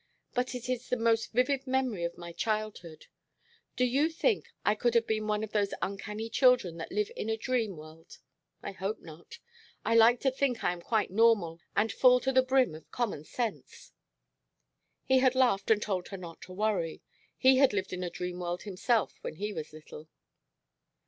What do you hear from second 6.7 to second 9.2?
that live in a dream world? I hope